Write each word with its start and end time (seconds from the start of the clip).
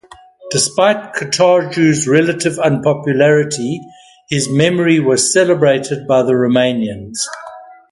Despite 0.49 1.13
Catargiu's 1.13 2.07
relative 2.07 2.57
unpopularity, 2.57 3.79
his 4.31 4.49
memory 4.49 4.99
was 4.99 5.31
celebrated 5.31 6.07
by 6.07 6.23
the 6.23 6.31
Romanians. 6.33 7.19